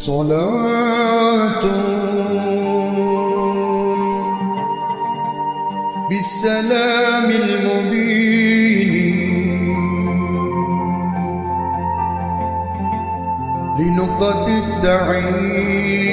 صلاة. 0.00 1.64
بالسلام 6.10 7.30
المبين. 7.30 8.70
لنقطة 13.78 14.46
الدعين 14.46 16.09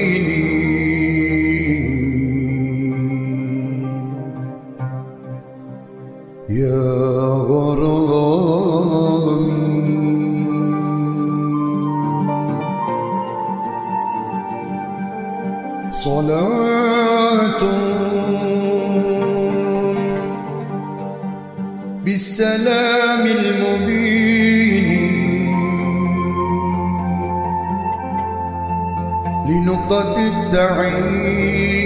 غمضة 29.88 30.18
الدعين 30.28 31.78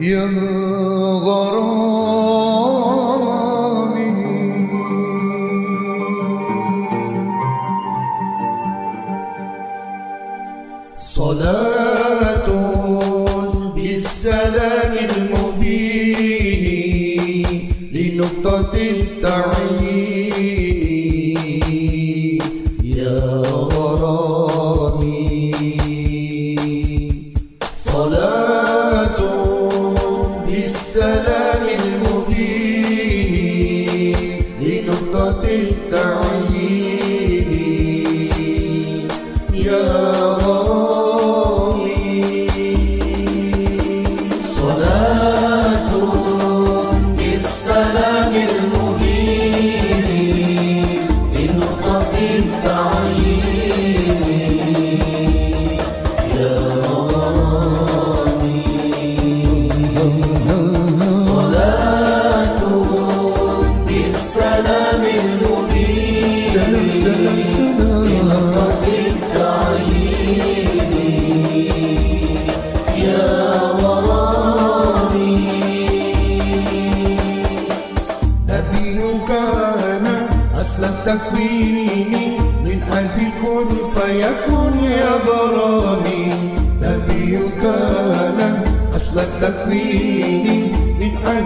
يا 0.00 0.26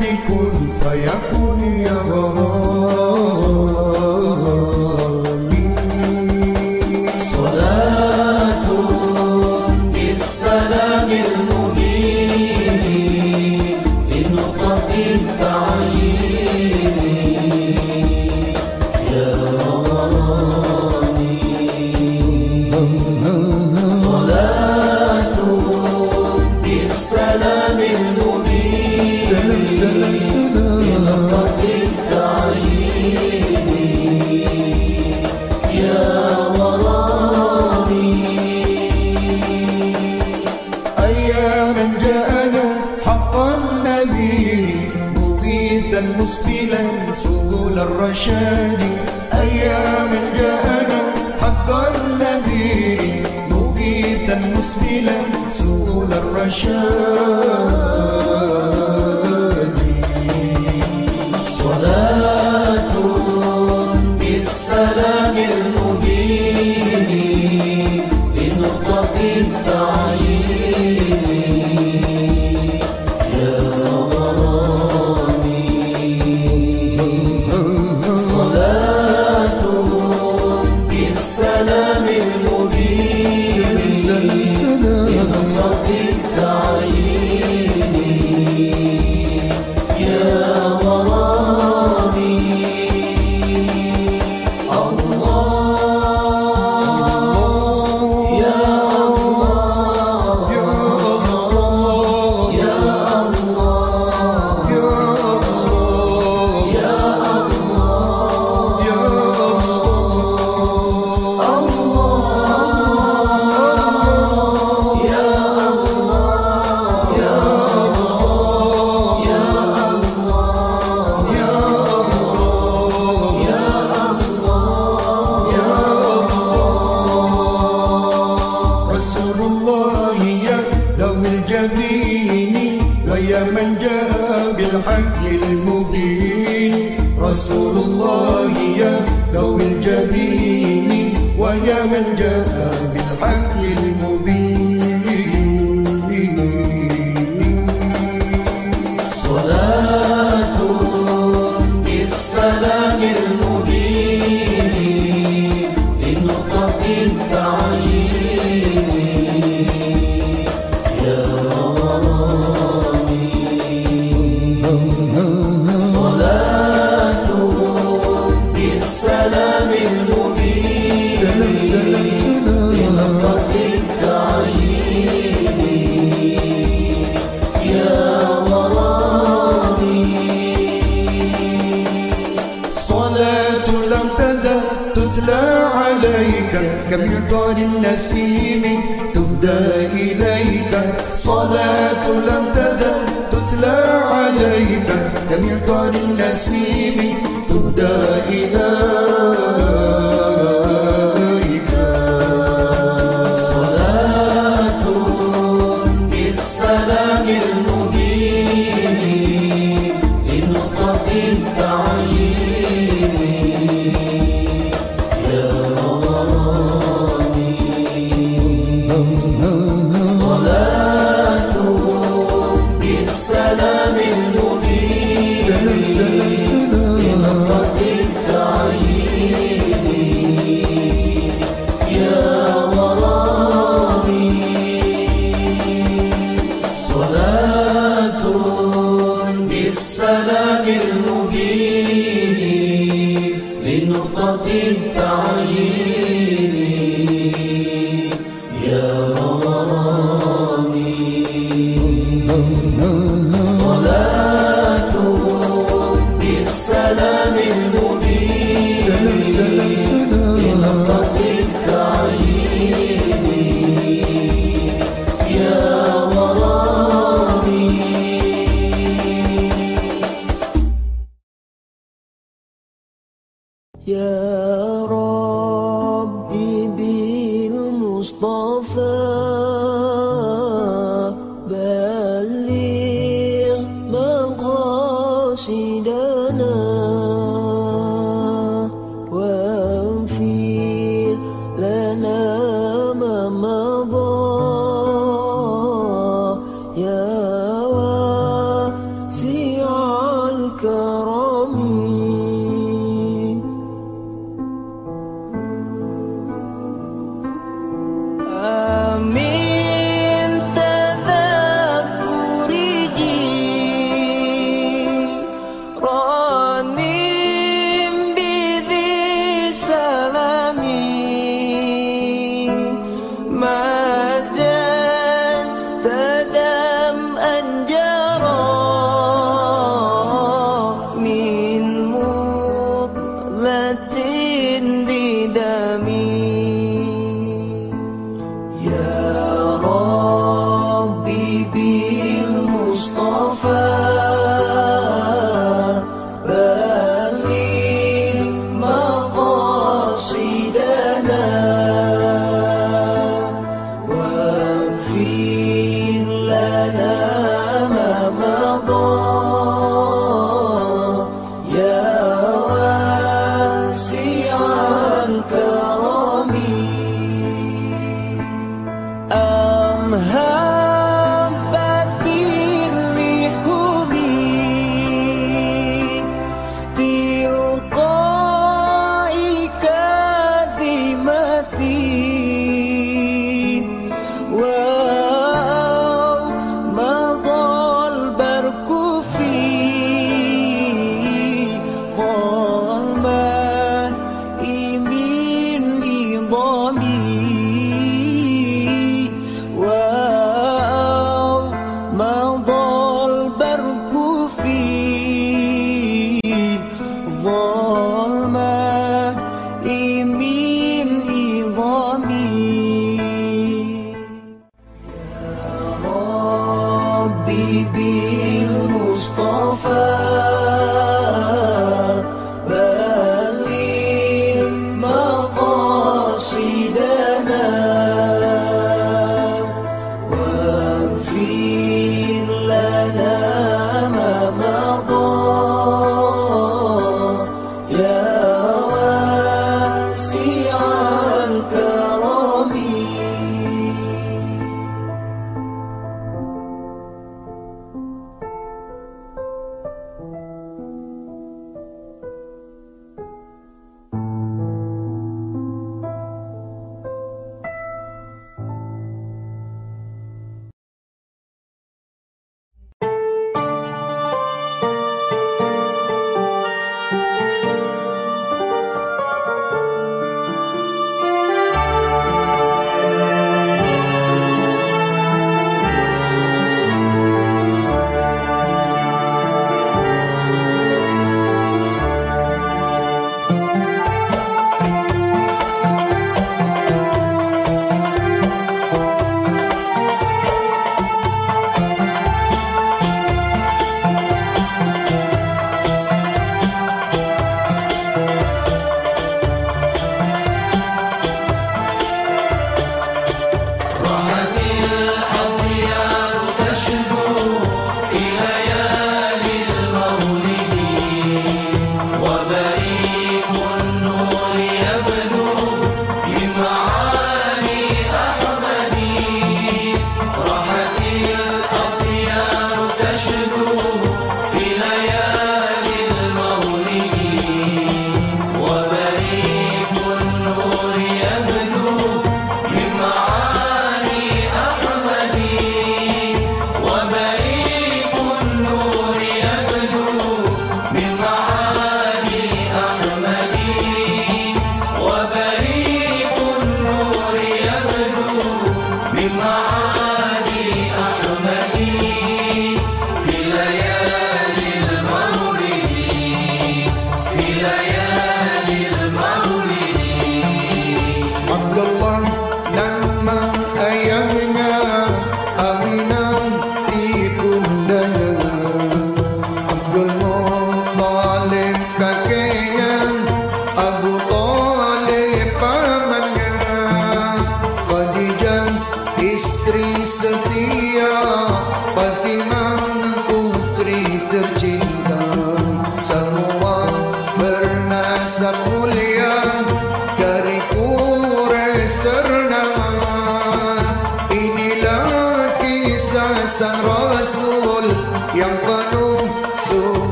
me 0.00 0.16
contar. 0.26 0.59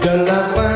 Dalam 0.00 0.69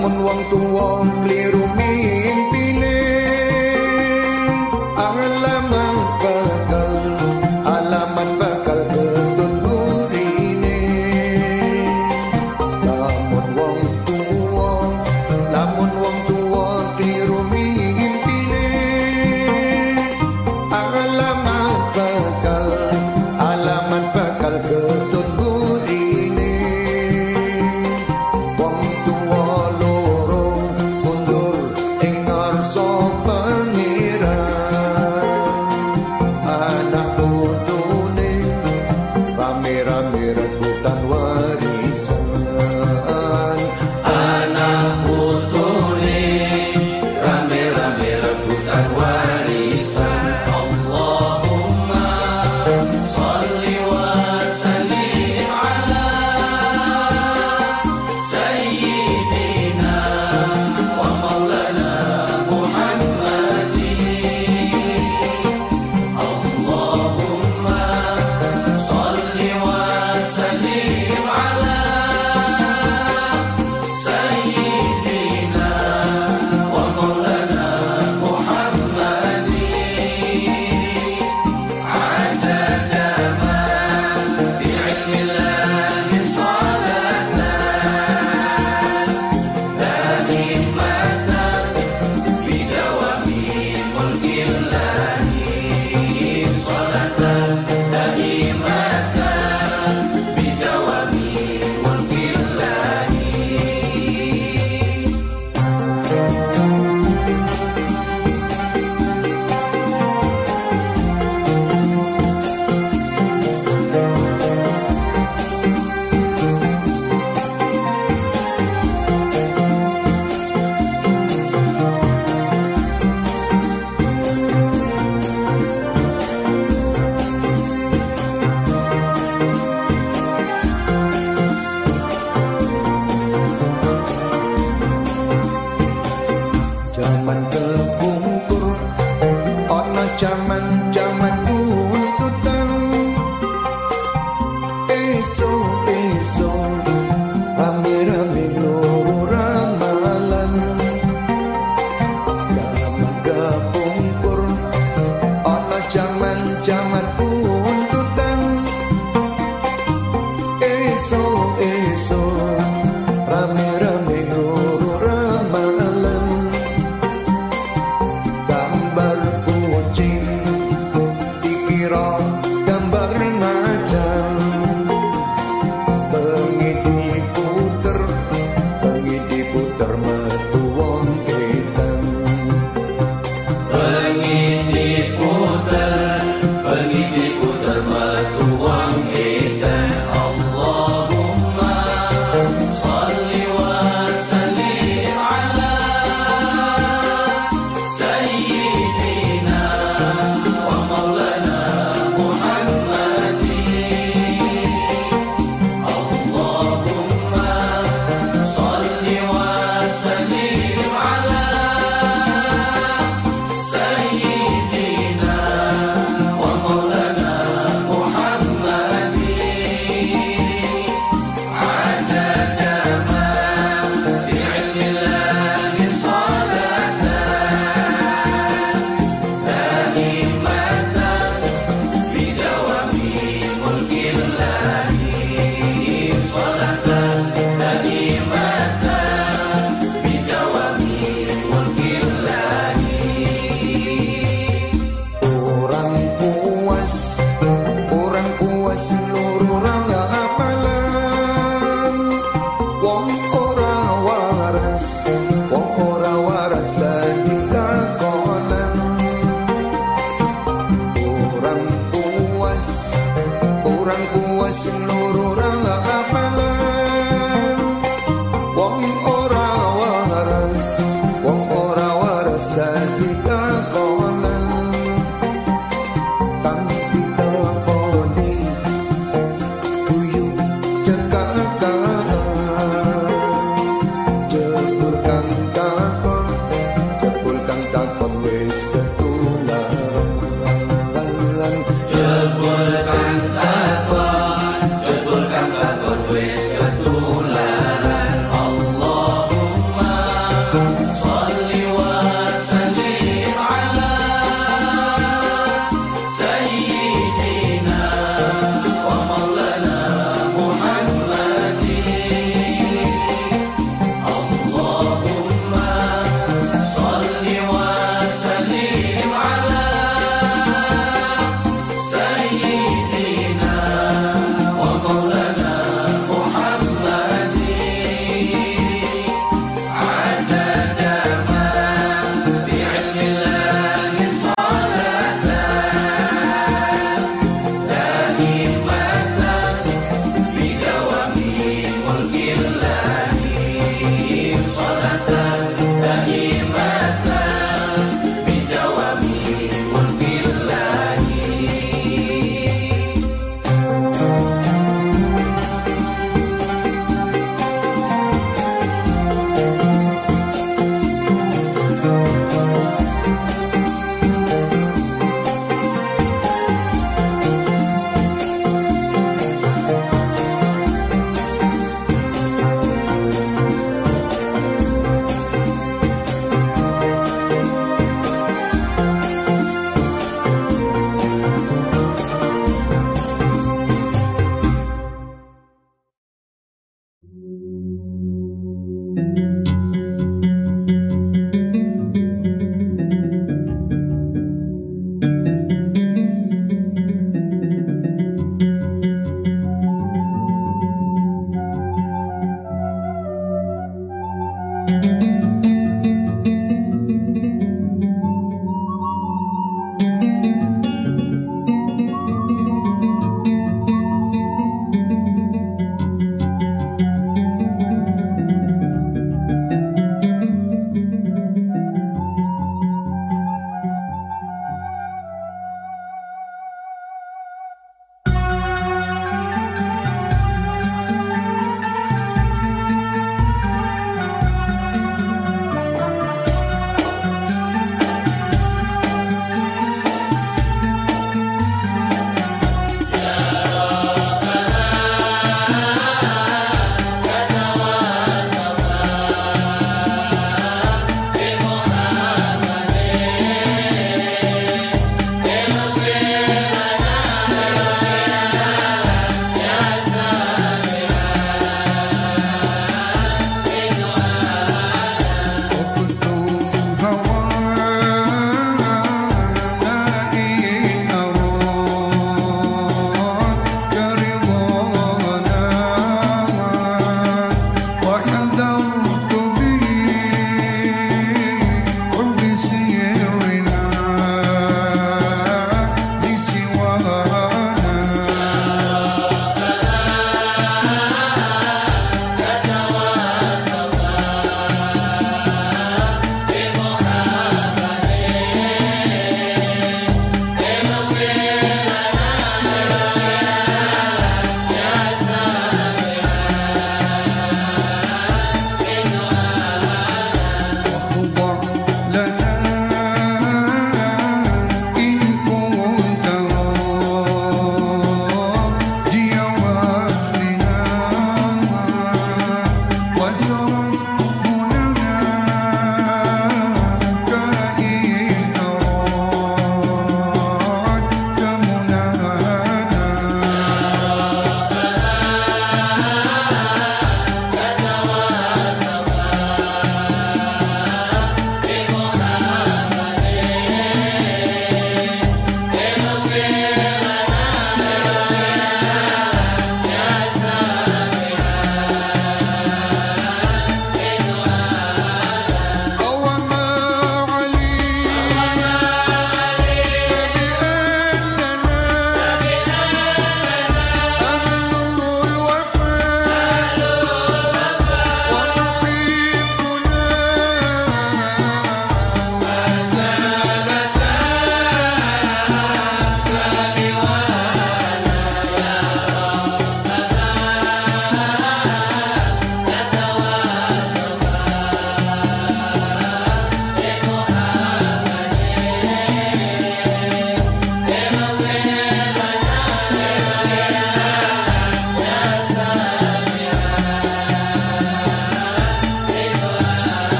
முன் 0.00 0.18
வங்கும் 0.24 0.70
ஓம் 0.80 1.12
கிளியருமே 1.16 1.90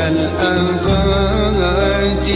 من 0.00 0.16
الآفات 0.16 2.28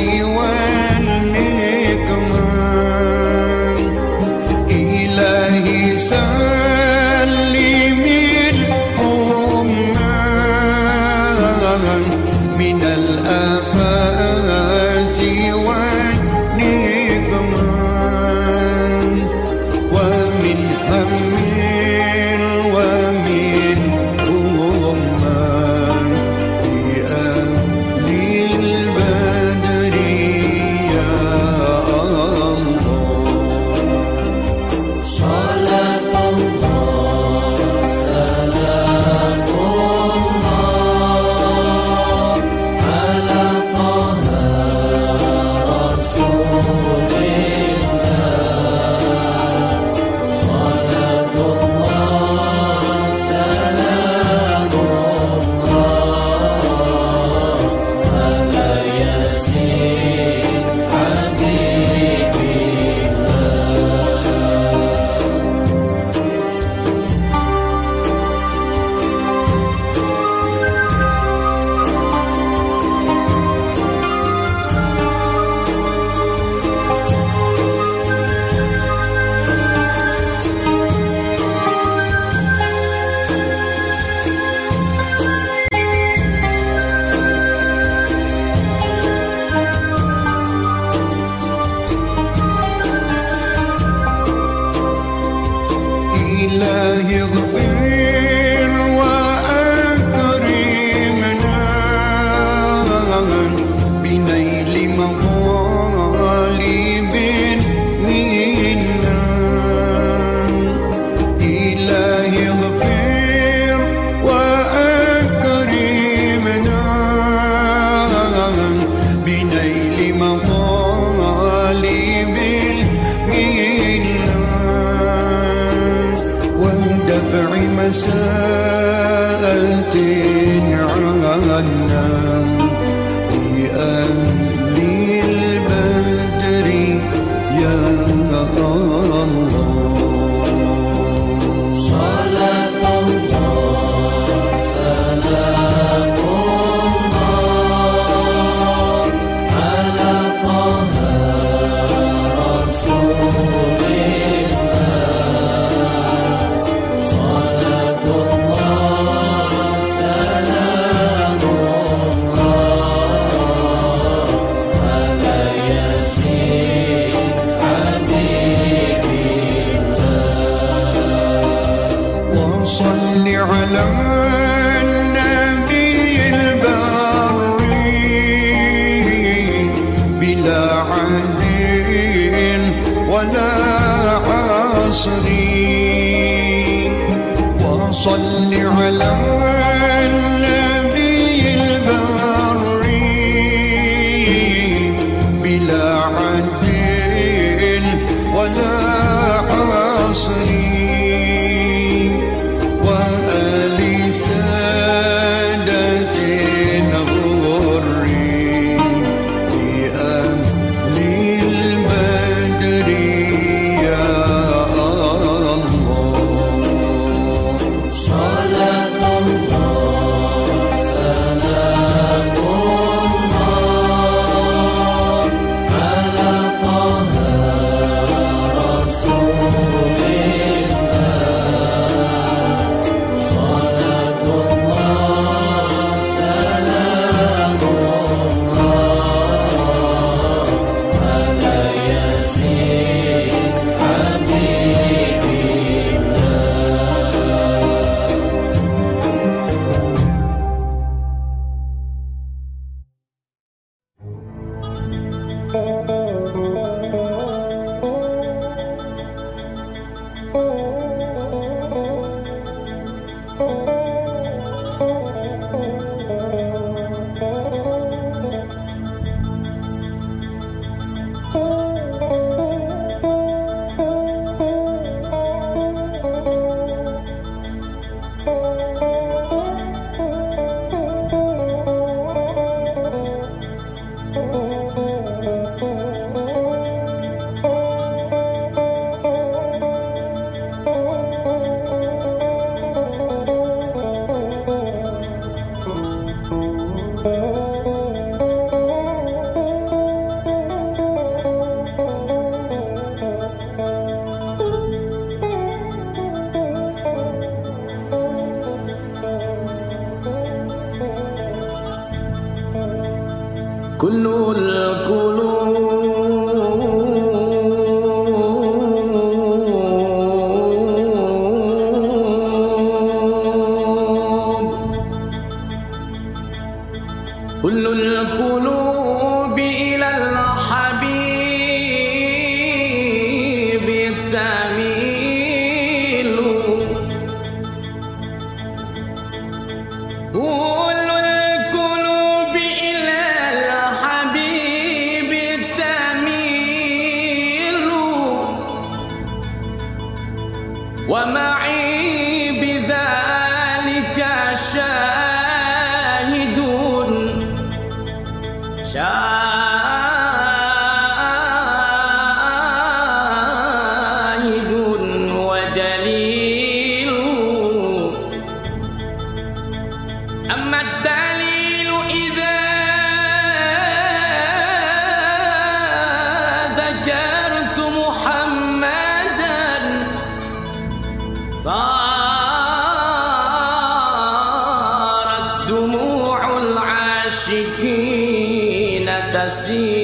assim. 389.25 389.84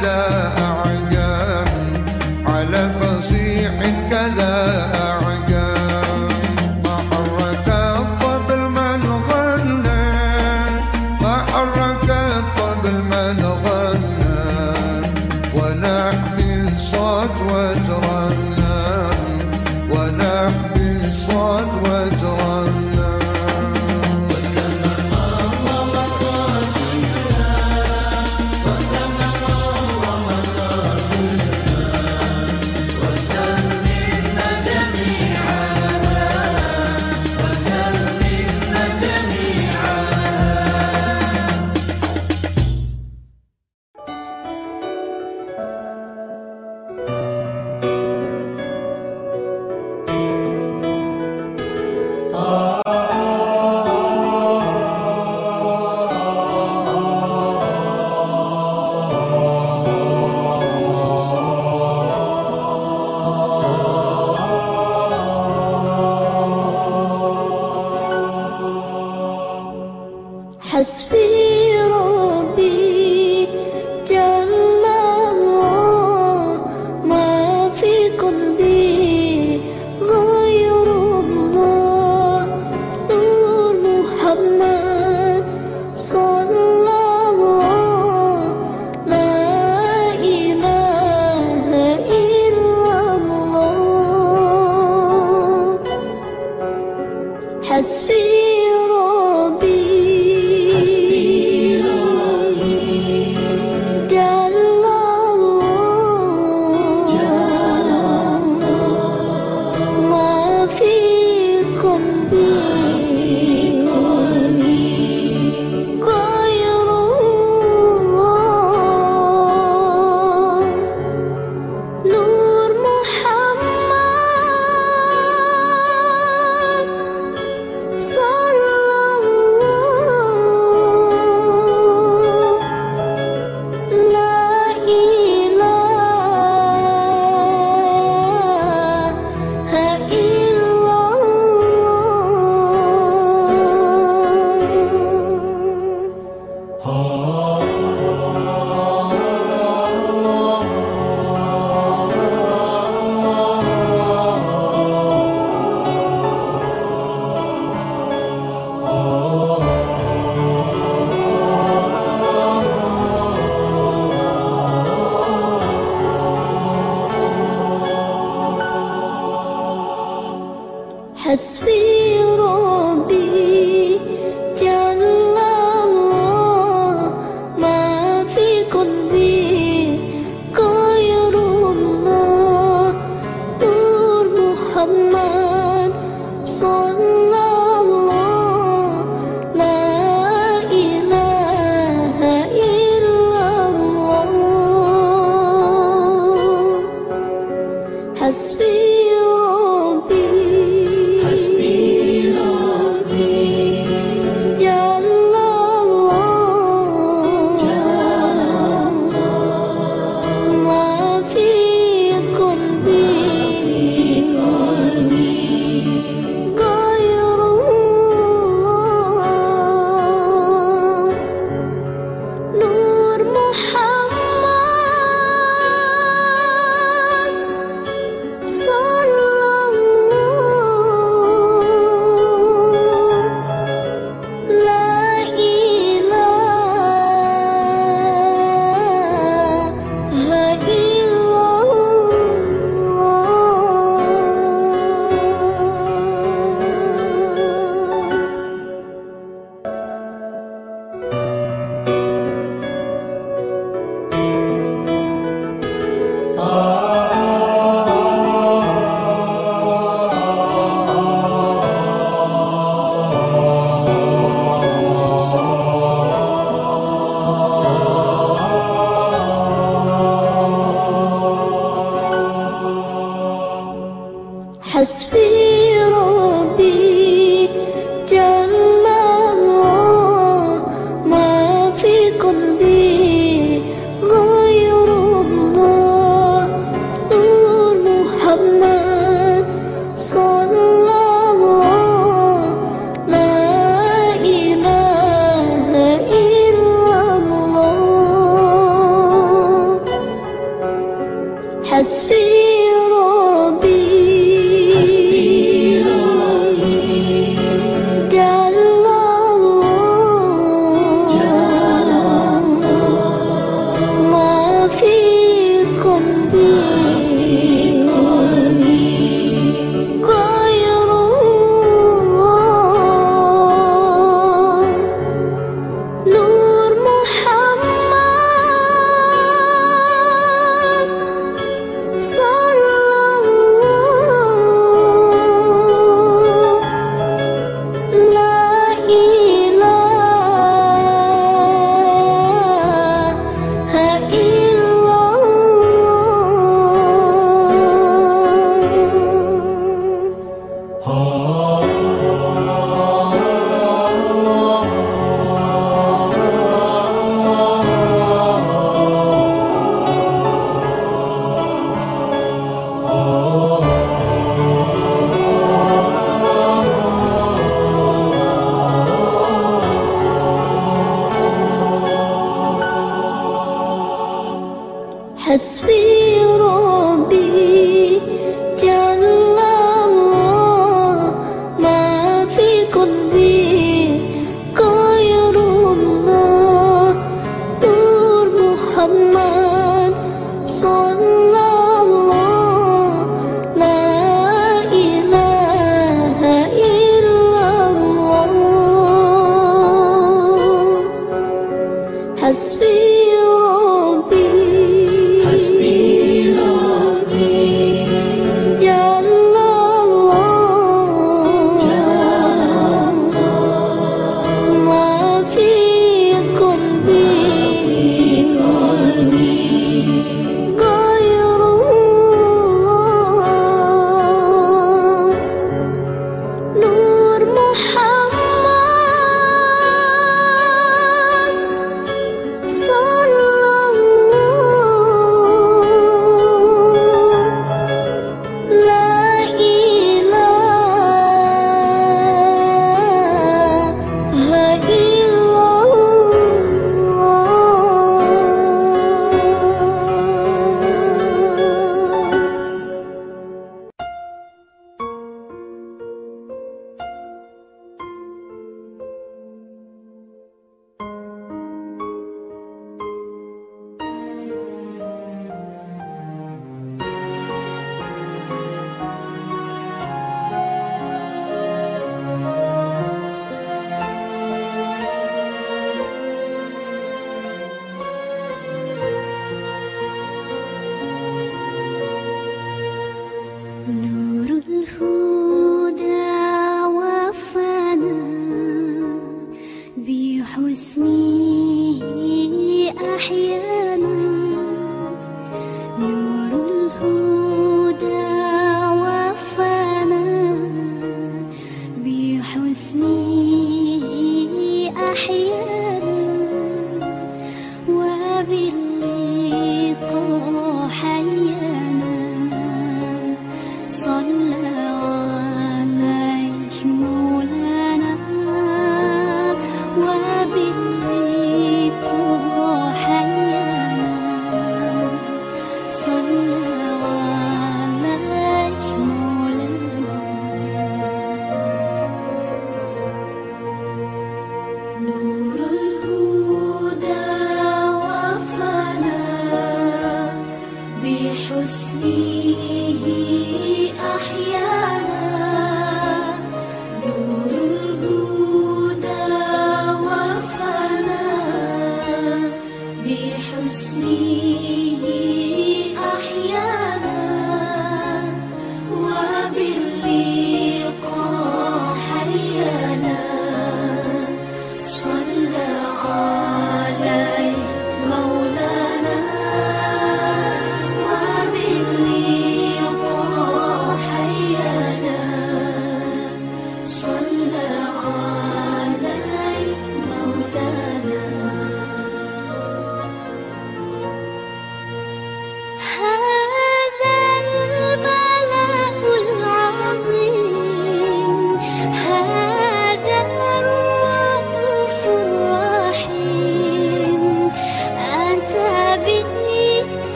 Love. 0.00 0.61